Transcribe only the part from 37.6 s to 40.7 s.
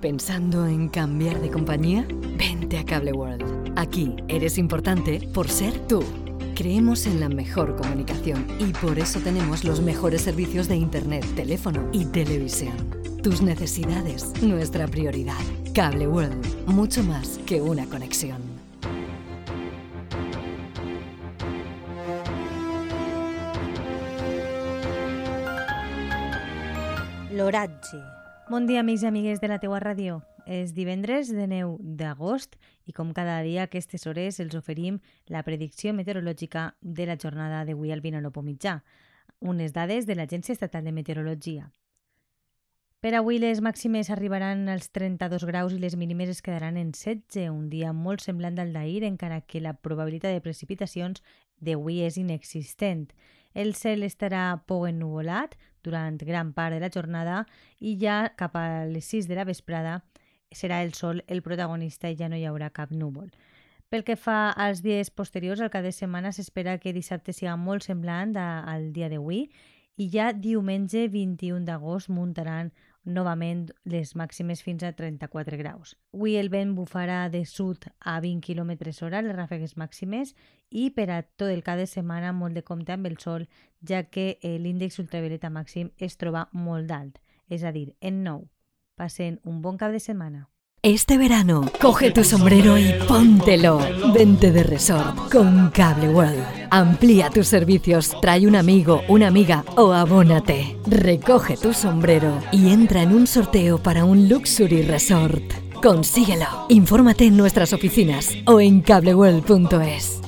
d'avui al Vinalopo Mitjà, unes dades de l'Agència